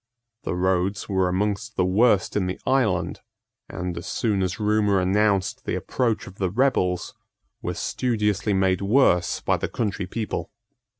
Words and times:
The 0.45 0.55
roads 0.55 1.07
were 1.07 1.29
amongst 1.29 1.75
the 1.75 1.85
worst 1.85 2.35
in 2.35 2.47
the 2.47 2.59
island, 2.65 3.19
and, 3.69 3.95
as 3.95 4.07
soon 4.07 4.41
as 4.41 4.59
rumour 4.59 4.99
announced 4.99 5.63
the 5.63 5.75
approach 5.75 6.25
of 6.25 6.39
the 6.39 6.49
rebels, 6.49 7.13
were 7.61 7.75
studiously 7.75 8.55
made 8.55 8.81
worse 8.81 9.41
by 9.41 9.57
the 9.57 9.69
country 9.69 10.07
people. 10.07 10.49